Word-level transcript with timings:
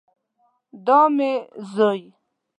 دا 0.85 0.99
مې 1.15 1.31
زوی 1.73 2.01